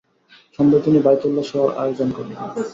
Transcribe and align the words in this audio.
সন্ধ্যায় 0.55 0.83
তিনি 0.85 0.99
বাইতুল্লায় 1.05 1.47
শোয়ার 1.49 1.69
আয়োজন 1.81 2.09
করলেন। 2.17 2.37